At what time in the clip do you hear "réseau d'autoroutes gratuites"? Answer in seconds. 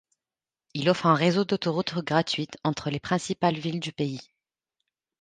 1.13-2.57